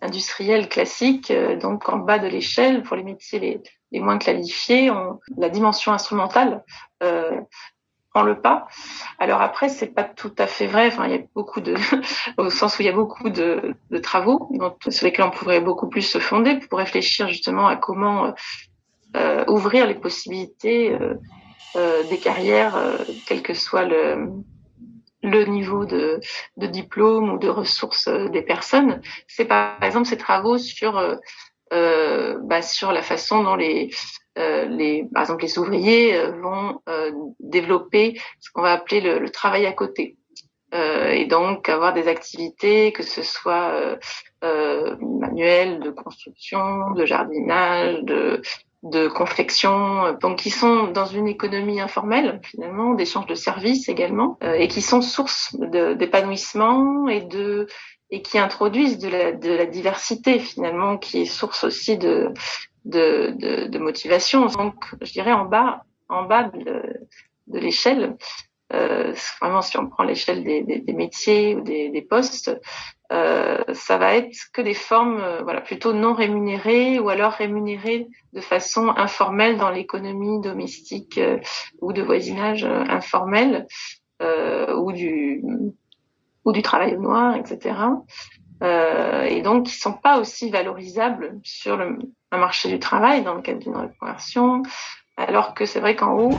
[0.00, 3.60] industriel classique, euh, donc en bas de l'échelle pour les métiers les,
[3.92, 6.64] les moins qualifiés, on, la dimension instrumentale
[7.02, 7.40] euh,
[8.12, 8.66] prend le pas.
[9.18, 10.88] Alors après, c'est pas tout à fait vrai.
[10.88, 11.74] Enfin, il y a beaucoup de,
[12.36, 14.50] au sens où il y a beaucoup de, de travaux
[14.88, 18.34] sur lesquels on pourrait beaucoup plus se fonder pour réfléchir justement à comment
[19.16, 21.14] euh, ouvrir les possibilités euh,
[21.76, 24.28] euh des carrières, euh, quel que soit le
[25.22, 26.20] le niveau de,
[26.56, 31.16] de, diplôme ou de ressources euh, des personnes, c'est par exemple ces travaux sur euh,
[31.72, 33.90] euh, bah, sur la façon dont les
[34.38, 36.80] euh, les par exemple les ouvriers euh, vont
[37.40, 40.16] développer ce qu'on va appeler le, le, travail à côté.
[40.74, 43.98] Et donc avoir des activités que ce soit
[44.42, 48.40] manuelles de construction, de jardinage, de
[48.82, 54.54] de confection, donc qui sont dans une économie informelle finalement, d'échange de services également, euh,
[54.54, 57.68] et qui sont source d'épanouissement et de
[58.10, 62.32] et qui introduisent de la, de la diversité finalement, qui est source aussi de
[62.84, 64.46] de, de, de motivation.
[64.46, 66.82] Donc, je dirais en bas, en bas de,
[67.46, 68.16] de l'échelle,
[68.72, 72.58] euh, vraiment si on prend l'échelle des, des, des, métiers ou des, des postes,
[73.12, 78.08] euh, ça va être que des formes euh, voilà plutôt non rémunérées ou alors rémunérées
[78.32, 81.38] de façon informelle dans l'économie domestique euh,
[81.82, 83.66] ou de voisinage informel
[84.76, 85.42] ou du
[86.44, 87.74] ou du travail noir etc
[88.62, 91.98] et donc qui sont pas aussi valorisables sur le
[92.30, 94.62] un marché du travail dans le cadre d'une reconversion
[95.16, 96.38] alors que c'est vrai qu'en haut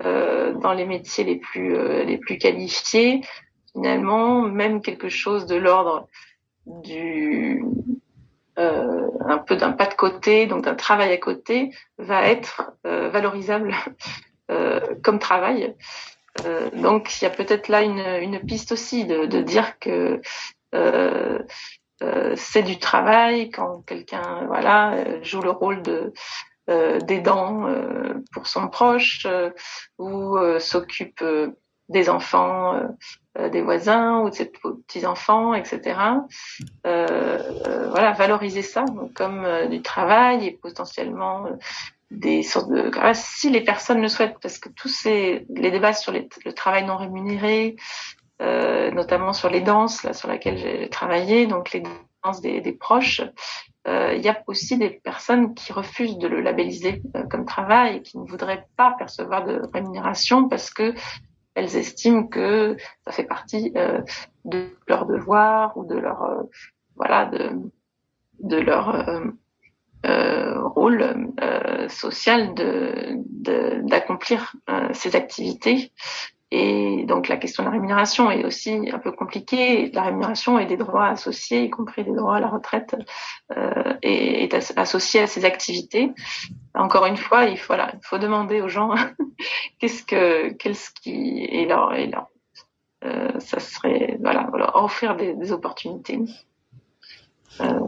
[0.00, 3.20] dans les métiers les plus les plus qualifiés
[3.72, 6.08] finalement, même quelque chose de l'ordre
[6.66, 7.64] du
[8.58, 13.08] euh, un peu d'un pas de côté, donc d'un travail à côté, va être euh,
[13.08, 13.74] valorisable
[14.50, 15.74] euh, comme travail.
[16.46, 20.20] Euh, donc il y a peut-être là une, une, piste aussi de, de dire que
[20.74, 21.38] euh,
[22.02, 26.12] euh, c'est du travail quand quelqu'un voilà joue le rôle de
[26.68, 27.66] d'aidant
[28.32, 29.26] pour son proche
[29.98, 31.22] ou s'occupe
[31.92, 32.88] des enfants euh, euh,
[33.38, 35.98] des voisins ou de ses petits enfants, etc.
[36.86, 41.46] Euh, voilà, valoriser ça comme du travail et potentiellement
[42.12, 46.12] des sortes de si les personnes le souhaitent parce que tous ces les débats sur
[46.12, 47.76] le travail non rémunéré
[48.42, 51.82] euh, notamment sur les danses là sur laquelle j'ai travaillé donc les
[52.22, 53.22] danses des, des proches
[53.88, 57.96] euh, il y a aussi des personnes qui refusent de le labelliser euh, comme travail
[57.96, 60.94] et qui ne voudraient pas percevoir de rémunération parce que
[61.54, 64.00] elles estiment que ça fait partie euh,
[64.44, 66.42] de leur devoir ou de leur euh,
[66.96, 67.50] voilà de
[68.40, 68.94] de leur
[70.04, 73.18] euh, rôle euh, social de
[73.82, 75.92] d'accomplir euh, ces activités.
[76.54, 79.90] Et donc la question de la rémunération est aussi un peu compliquée.
[79.92, 82.94] La rémunération et des droits associés, y compris des droits à la retraite,
[83.56, 86.12] euh, est, associée à ces activités.
[86.74, 88.94] Encore une fois, il faut, demander aux gens
[89.78, 92.28] qu'est-ce que, qu'est-ce qui est leur, est leur
[93.04, 94.18] euh, ça serait
[94.74, 96.20] offrir des, opportunités.
[97.62, 97.80] Euh.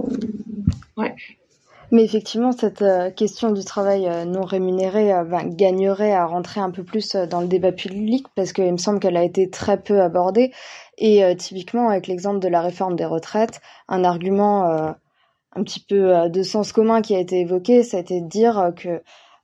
[1.94, 6.60] Mais effectivement, cette euh, question du travail euh, non rémunéré euh, ben, gagnerait à rentrer
[6.60, 9.80] un peu plus dans le débat public parce qu'il me semble qu'elle a été très
[9.80, 10.52] peu abordée.
[10.98, 16.42] Et typiquement, avec l'exemple de la réforme des retraites, un argument un petit peu de
[16.44, 19.02] sens commun qui a été évoqué, ça a été de dire que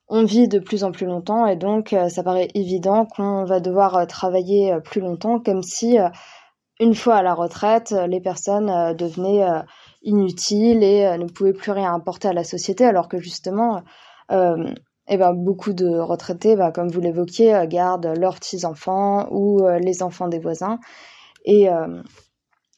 [0.08, 4.06] on vit de plus en plus longtemps et donc ça paraît évident qu'on va devoir
[4.06, 5.98] travailler plus longtemps, comme si
[6.78, 9.44] une fois à la retraite, les personnes devenaient
[10.02, 13.82] inutile et euh, ne pouvait plus rien apporter à la société, alors que justement,
[14.30, 14.72] euh,
[15.08, 20.02] eh ben, beaucoup de retraités, ben, comme vous l'évoquiez, euh, gardent leurs petits-enfants ou les
[20.02, 20.78] enfants des voisins.
[21.44, 21.68] Et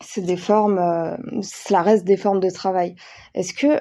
[0.00, 0.78] c'est des formes,
[1.42, 2.94] cela reste des formes de travail.
[3.34, 3.80] Est-ce que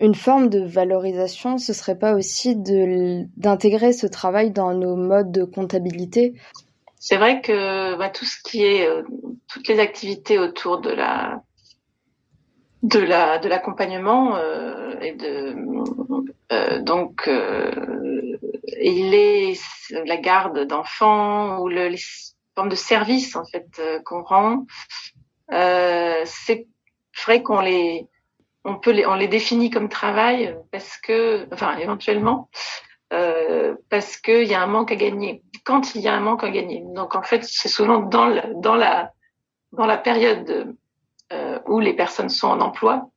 [0.00, 5.44] une forme de valorisation, ce serait pas aussi d'intégrer ce travail dans nos modes de
[5.44, 6.34] comptabilité?
[6.98, 8.88] C'est vrai que bah, tout ce qui est,
[9.46, 11.40] toutes les activités autour de la
[12.82, 15.54] de la de l'accompagnement euh, et de
[16.52, 18.38] euh, donc euh,
[18.80, 19.54] il est
[20.06, 22.00] la garde d'enfants ou le, les
[22.54, 24.66] formes de services en fait euh, qu'on rend.
[25.52, 26.66] Euh, c'est
[27.24, 28.06] vrai qu'on les
[28.64, 32.48] on peut les on les définit comme travail parce que enfin éventuellement
[33.88, 35.42] parce qu'il y a un manque à gagner.
[35.64, 38.46] Quand il y a un manque à gagner donc en fait c'est souvent dans la,
[38.54, 39.12] dans la
[39.72, 40.64] dans la période euh,
[41.70, 43.08] où les personnes sont en emploi,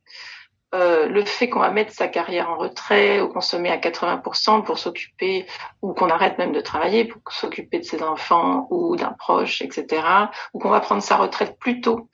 [0.73, 3.77] euh, le fait qu'on va mettre sa carrière en retrait ou qu'on se met à
[3.77, 5.45] 80% pour s'occuper
[5.83, 10.03] ou qu'on arrête même de travailler pour s'occuper de ses enfants ou d'un proche, etc.
[10.51, 12.09] ou qu'on va prendre sa retraite plus tôt.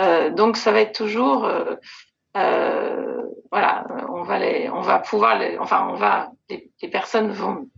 [0.00, 4.38] Euh, donc ça va être toujours, euh, voilà, on va
[4.72, 7.68] on va pouvoir, enfin on va, les, personnes vont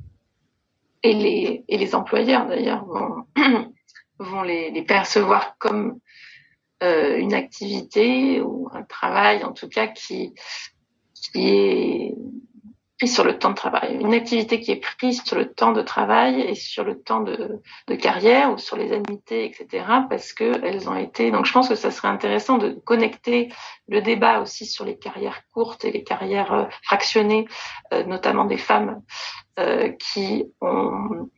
[1.03, 2.87] et les employeurs d'ailleurs
[4.19, 5.99] vont les percevoir comme
[6.85, 10.35] euh, une activité ou un travail, en tout cas, qui,
[11.15, 12.15] qui est
[12.99, 13.97] pris sur le temps de travail.
[14.01, 17.61] Une activité qui est prise sur le temps de travail et sur le temps de,
[17.97, 19.87] carrière ou sur les annuités, etc.
[20.11, 21.31] Parce que elles ont été.
[21.31, 23.49] Donc, je pense que ça serait intéressant de connecter
[23.89, 27.47] le débat aussi sur les carrières courtes et les carrières euh, fractionnées,
[27.95, 29.01] euh, notamment des femmes
[30.01, 31.31] qui ont,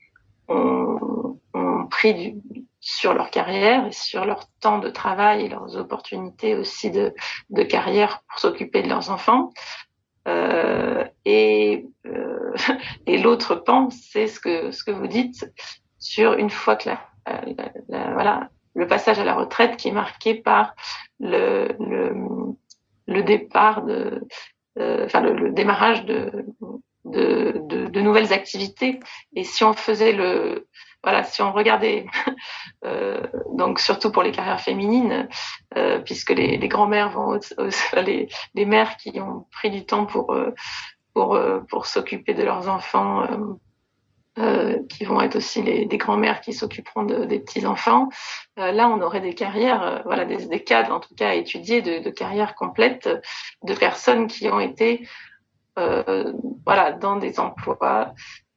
[0.48, 5.76] ont, ont pris du, sur leur carrière et sur leur temps de travail et leurs
[5.76, 7.12] opportunités aussi de,
[7.50, 9.50] de carrière pour s'occuper de leurs enfants.
[10.28, 12.54] Euh, et euh,
[13.06, 15.52] et l'autre pan, c'est ce que ce que vous dites
[15.98, 19.92] sur une fois que la, la, la, voilà le passage à la retraite qui est
[19.92, 20.76] marqué par
[21.18, 22.14] le le,
[23.08, 24.22] le départ de
[24.78, 26.46] euh, enfin le, le, démarrage de
[27.04, 29.00] de, de de, nouvelles activités
[29.34, 30.68] et si on faisait le
[31.06, 32.04] voilà, si on regardait,
[32.84, 35.28] euh, donc surtout pour les carrières féminines,
[35.76, 37.38] euh, puisque les, les grands-mères vont,
[38.04, 40.52] les, les mères qui ont pris du temps pour euh,
[41.14, 43.24] pour euh, pour s'occuper de leurs enfants,
[44.40, 48.08] euh, qui vont être aussi les, des grands-mères qui s'occuperont de, des petits enfants.
[48.56, 52.00] là, on aurait des carrières, voilà, des, des, cadres en tout cas à étudier de,
[52.02, 53.08] de carrières complètes
[53.62, 55.08] de personnes qui ont été
[56.64, 58.12] voilà dans des emplois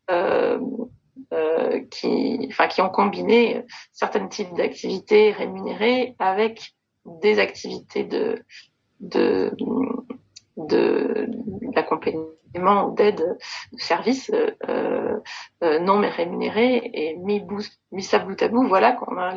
[0.09, 0.57] euh,
[1.34, 6.73] euh, qui, enfin, qui ont combiné certains types d'activités rémunérées avec
[7.05, 8.43] des activités de
[8.99, 9.51] de
[11.73, 13.37] d'accompagnement d'aide
[13.73, 14.31] de services
[14.67, 15.19] euh,
[15.63, 16.89] euh, non mais rémunérés.
[16.93, 17.43] Et mis,
[17.91, 19.33] mis ça bout à bout voilà qu'on a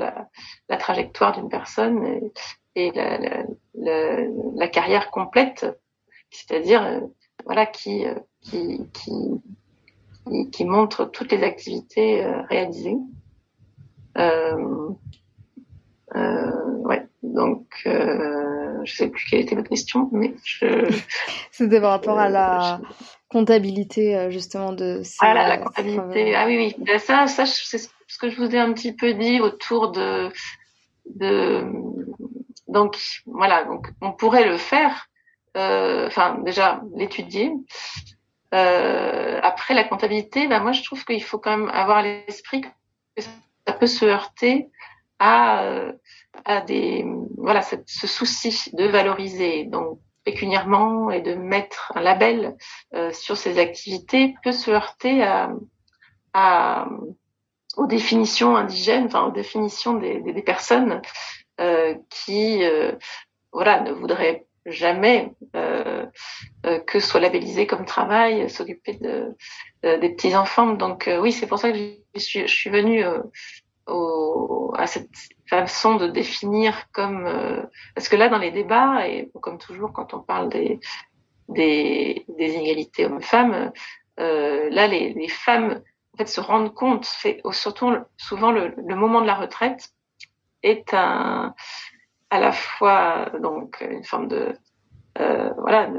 [0.68, 2.30] la, trajectoire d'une personne
[2.74, 3.18] et, la,
[3.74, 4.16] la,
[4.56, 5.66] la, carrière complète.
[6.30, 7.00] C'est-à-dire euh,
[7.44, 8.04] voilà qui
[8.40, 9.12] qui qui
[10.52, 12.96] qui, montre toutes les activités euh, réalisées.
[14.18, 14.90] Euh,
[16.14, 20.92] euh, ouais, donc euh, je sais plus quelle était votre question, mais je.
[21.50, 22.80] C'était par rapport à la
[23.28, 28.18] comptabilité justement de ces, voilà la comptabilité ah oui oui ben, ça ça c'est ce
[28.18, 30.28] que je vous ai un petit peu dit autour de
[31.06, 31.64] de
[32.68, 35.08] donc voilà donc on pourrait le faire
[35.56, 37.52] euh, enfin déjà l'étudier
[38.54, 43.22] euh, après la comptabilité ben moi je trouve qu'il faut quand même avoir l'esprit que
[43.66, 44.68] ça peut se heurter
[45.18, 45.64] à
[46.44, 47.04] à des
[47.36, 52.56] voilà ce souci de valoriser donc pécuniairement et de mettre un label
[52.94, 55.24] euh, sur ces activités peut se heurter
[57.76, 61.00] aux définitions indigènes, enfin aux définitions des, personnes
[61.60, 62.92] euh, qui euh,
[63.52, 66.06] voilà ne voudraient jamais euh,
[66.66, 69.36] euh que soit labellisé comme travail s'occuper de,
[69.82, 70.72] des petits enfants.
[70.74, 71.78] Donc oui, c'est pour ça que
[72.14, 73.04] je suis, je suis venue
[73.86, 75.10] au, à cette
[75.48, 80.20] façon de définir comme parce que là dans les débats et comme toujours quand on
[80.20, 80.78] parle des
[81.48, 83.72] des, des inégalités hommes-femmes,
[84.16, 85.82] là les, les femmes
[86.14, 89.90] en fait, se rendre compte, c'est surtout souvent le, le, moment de la retraite
[90.62, 91.54] est un,
[92.32, 94.56] à la fois donc une forme de
[95.20, 95.90] euh, voilà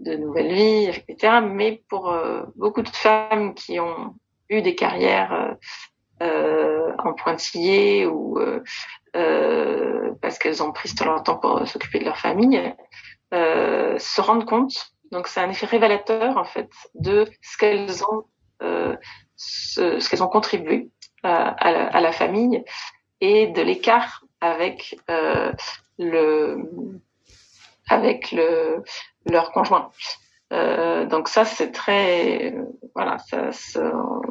[0.00, 1.40] de, nouvelle vie, etc.
[1.46, 4.14] Mais pour euh, beaucoup de femmes qui ont
[4.48, 5.56] eu des carrières
[6.22, 8.38] euh, en pointillé ou
[10.22, 12.74] parce qu'elles ont pris tout leur temps pour s'occuper de leur famille,
[13.30, 14.94] se rendre compte.
[15.12, 18.24] Donc c'est un effet révélateur en fait de ce qu'elles ont
[19.36, 20.88] ce, qu'elles ont contribué
[21.22, 22.64] à, la, famille
[23.20, 25.52] et de l'écart avec euh,
[25.98, 26.70] le
[27.88, 28.82] avec le
[29.26, 29.90] leur conjoint.
[30.52, 32.54] Euh, donc ça c'est très
[32.94, 33.16] voilà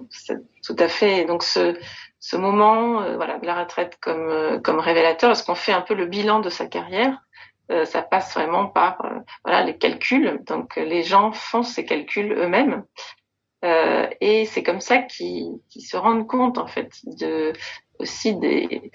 [0.10, 5.42] c'est tout à fait donc ce moment euh, voilà de la retraite comme révélateur parce
[5.42, 7.18] qu'on fait un peu le bilan de sa carrière
[7.86, 9.02] ça passe vraiment par
[9.44, 12.84] voilà les calculs donc les gens font ces calculs eux-mêmes
[14.22, 17.54] et c'est comme ça qu'ils se rendent compte en fait de
[18.00, 18.92] aussi des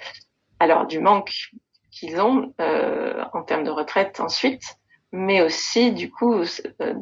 [0.60, 1.50] alors du manque
[1.90, 4.76] qu'ils ont euh, en termes de retraite ensuite,
[5.12, 6.94] mais aussi du coup euh,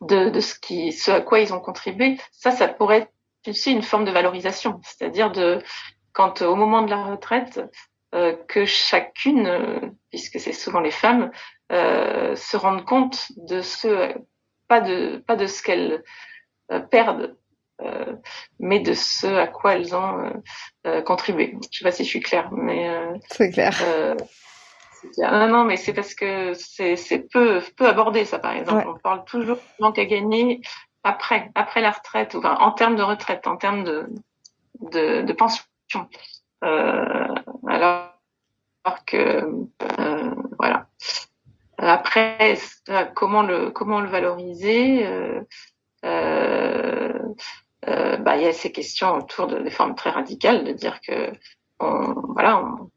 [0.00, 2.18] de ce qui ce à quoi ils ont contribué.
[2.32, 3.12] Ça, ça pourrait être
[3.48, 5.62] aussi une forme de valorisation, c'est-à-dire de
[6.12, 7.60] quand au moment de la retraite
[8.14, 11.30] euh, que chacune, puisque c'est souvent les femmes,
[11.70, 14.12] se rendent compte de ce
[14.66, 16.02] pas de pas de ce qu'elles
[16.90, 17.36] perdent,
[18.58, 20.32] mais de ce à quoi elles ont
[20.86, 21.56] euh, contribué.
[21.70, 22.90] Je sais pas si je suis claire, mais
[23.30, 23.74] c'est clair.
[25.18, 28.86] Non, non, mais c'est parce que c'est peu, peu abordé, ça, par exemple.
[28.88, 30.60] On parle toujours du manque à gagner
[31.02, 34.06] après, après la retraite, enfin, en termes de retraite, en termes de,
[34.92, 35.64] de, de pension.
[36.62, 37.26] Euh,
[37.66, 38.12] alors,
[38.84, 39.16] alors que,
[39.98, 40.86] euh, voilà.
[41.78, 42.58] Après,
[43.14, 45.06] comment le comment le valoriser
[46.04, 47.12] euh,
[47.88, 50.72] euh, euh, bah, il y a ces questions autour de, des formes très radicales de
[50.72, 51.32] dire que
[51.78, 52.90] on, voilà on,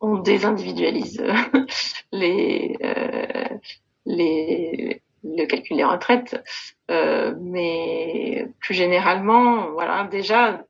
[0.00, 1.22] on désindividualise
[2.12, 2.76] les
[4.06, 6.42] les le calcul des retraites,
[6.90, 10.64] euh, mais plus généralement, voilà, déjà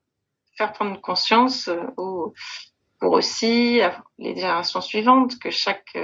[0.59, 2.35] faire prendre conscience aux,
[2.99, 3.81] pour aussi
[4.19, 5.97] les générations suivantes que chaque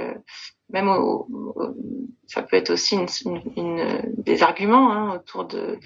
[0.69, 1.27] même au,
[2.27, 3.07] ça peut être aussi une,
[3.55, 5.79] une, des arguments hein, autour de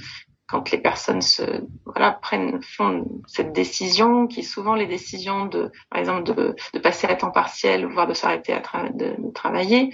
[0.52, 1.44] quand les personnes se
[1.86, 6.80] voilà prennent font cette décision qui est souvent les décisions de par exemple de, de
[6.80, 9.94] passer à temps partiel voire de s'arrêter à de, travailler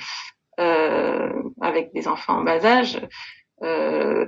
[0.60, 1.32] euh,
[1.62, 3.00] avec des enfants en bas âge
[3.62, 4.26] euh,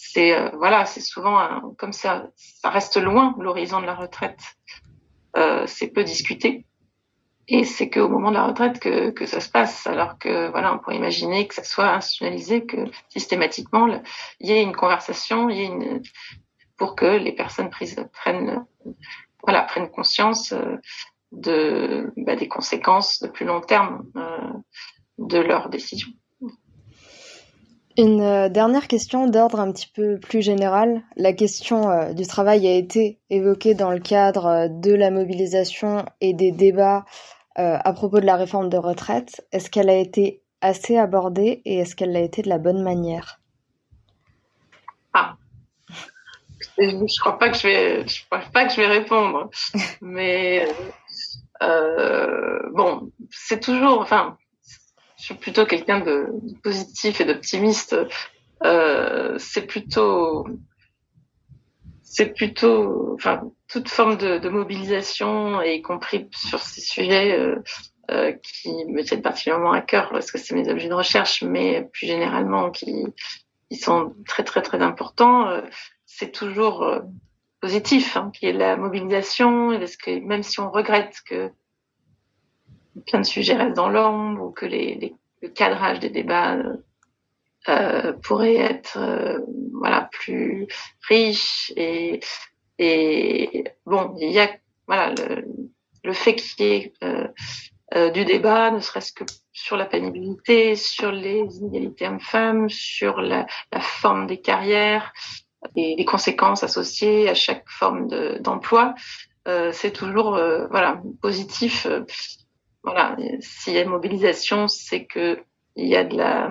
[0.00, 4.40] c'est euh, voilà c'est souvent un, comme ça ça reste loin l'horizon de la retraite.
[5.36, 6.64] Euh, c'est peu discuté
[7.50, 10.78] et c'est qu'au moment de la retraite que, ça se passe, alors que voilà, on
[10.78, 12.76] pourrait imaginer que ça soit institutionnalisé, que
[13.08, 13.88] systématiquement
[14.40, 15.48] il y ait une conversation,
[16.76, 18.64] pour que les personnes prises prennent
[19.42, 20.76] voilà prennent conscience euh,
[21.32, 24.52] de bah, des conséquences de plus long terme euh,
[25.18, 26.10] de leurs décisions.
[27.96, 31.02] Une euh, dernière question d'ordre un petit peu plus général.
[31.16, 36.52] La question du travail a été évoquée dans le cadre de la mobilisation et des
[36.52, 37.04] débats
[37.58, 41.96] à propos de la réforme de retraite, est-ce qu'elle a été assez abordée et est-ce
[41.96, 43.40] qu'elle l'a été de la bonne manière?
[45.12, 45.36] Ah,
[46.78, 49.50] je crois pas que je vais, je crois pas que je vais répondre,
[50.00, 50.68] mais
[51.62, 54.36] euh, bon, c'est toujours, enfin,
[55.18, 56.28] je suis plutôt quelqu'un de,
[56.62, 57.96] positif et d'optimiste.
[58.64, 60.46] Euh, c'est plutôt
[62.02, 67.62] c'est plutôt, enfin, toute forme de, de, mobilisation, y compris sur ces sujets, euh,
[68.10, 71.86] euh, qui me tiennent particulièrement à cœur parce que c'est mes objets de recherche, mais
[71.92, 73.04] plus généralement qui,
[73.70, 75.60] sont très très très importants, euh,
[76.06, 77.00] c'est toujours euh,
[77.60, 81.50] positif, hein, qui est la mobilisation, parce que même si on regrette que
[83.06, 86.56] plein de sujets restent dans l'ombre ou que les, les, le cadrage des débats
[87.68, 88.98] euh, pourrait être
[89.74, 90.66] voilà plus
[91.06, 92.20] riche et
[92.78, 94.50] et bon il y a
[94.86, 95.46] voilà le,
[96.04, 97.28] le fait qu'il y ait euh,
[97.94, 103.46] euh, du débat, ne serait-ce que sur la pénibilité, sur les inégalités hommes-femmes, sur la,
[103.72, 105.12] la, forme des carrières
[105.74, 108.08] et les conséquences associées à chaque forme
[108.40, 108.94] d'emploi,
[109.48, 111.86] euh, c'est toujours euh, voilà positif.
[112.82, 115.42] voilà, s'il y a une mobilisation, c'est que
[115.76, 116.50] il y a de la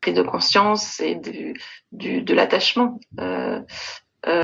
[0.00, 1.54] prise de conscience et du,
[1.92, 2.98] du de l'attachement.
[3.20, 3.60] Euh,
[4.26, 4.42] euh,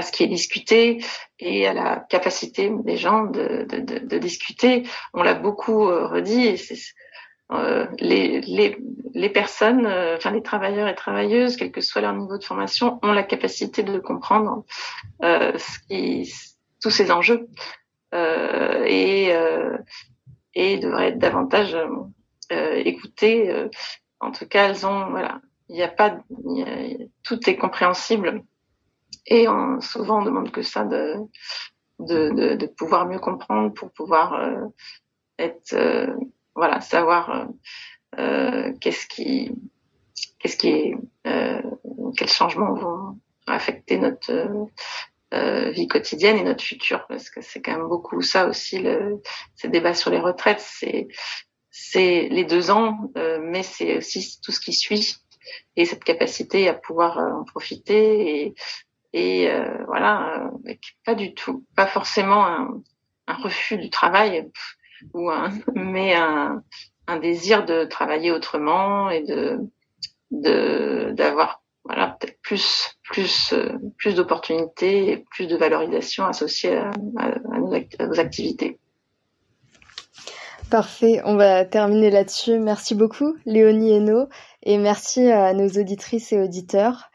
[0.00, 1.04] à ce qui est discuté
[1.38, 4.82] et à la capacité des gens de, de, de, de discuter.
[5.14, 6.46] On l'a beaucoup euh, redit.
[6.46, 6.56] Et
[7.52, 8.78] euh, les, les,
[9.12, 12.98] les, personnes, euh, enfin les travailleurs et travailleuses, quel que soit leur niveau de formation,
[13.02, 14.64] ont la capacité de comprendre
[15.22, 16.32] euh, ce qui,
[16.80, 17.48] tous ces enjeux
[18.14, 19.34] euh, et,
[20.54, 21.76] et devraient être davantage
[22.50, 23.68] écoutées.
[24.20, 26.18] en tout cas, elles ont, voilà, il n'y a pas,
[27.22, 28.44] tout est compréhensible
[29.26, 31.14] et on, souvent, on demande que ça de,
[31.98, 34.66] de, de, de pouvoir mieux comprendre pour pouvoir euh,
[35.40, 36.14] être, euh,
[36.54, 37.44] voilà, savoir euh,
[38.18, 39.52] euh, qu'est-ce qui,
[40.38, 40.96] qu'est-ce qui est,
[42.16, 44.68] quels changements vont affecter notre
[45.32, 49.22] vie quotidienne et notre futur, parce que c'est quand même beaucoup ça aussi, le,
[49.54, 51.06] ces débats sur les retraites, c'est,
[51.70, 55.16] c'est les deux ans, mais c'est aussi tout ce qui suit
[55.76, 58.54] et cette capacité à pouvoir en profiter et
[59.12, 62.82] et euh, voilà, euh, pas du tout, pas forcément un,
[63.26, 64.48] un refus du travail,
[65.14, 66.62] ou un, mais un,
[67.06, 69.58] un, désir de travailler autrement et de
[70.30, 77.58] d'avoir voilà peut-être plus plus euh, plus d'opportunités et plus de valorisation associée à, à,
[77.58, 78.78] nos, activités.
[80.70, 82.60] Parfait, on va terminer là-dessus.
[82.60, 84.28] Merci beaucoup Léonie Hainaut
[84.62, 87.09] et merci à nos auditrices et auditeurs.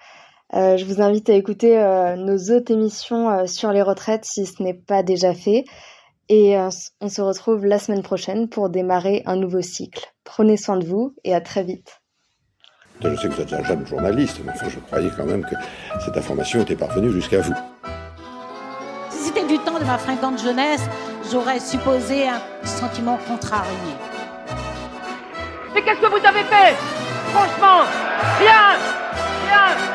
[0.54, 4.46] Euh, je vous invite à écouter euh, nos autres émissions euh, sur les retraites si
[4.46, 5.66] ce n'est pas déjà fait.
[6.28, 10.12] Et on se retrouve la semaine prochaine pour démarrer un nouveau cycle.
[10.24, 12.02] Prenez soin de vous et à très vite.
[13.00, 15.54] Je sais que vous êtes un jeune journaliste, mais enfin, je croyais quand même que
[16.04, 17.54] cette information était parvenue jusqu'à vous.
[19.12, 20.82] Si c'était du temps de ma fringante jeunesse,
[21.32, 23.70] j'aurais supposé un sentiment contrarié.
[25.76, 26.74] Mais qu'est-ce que vous avez fait?
[27.32, 27.84] Franchement,
[28.39, 28.80] rien
[29.46, 29.95] Rien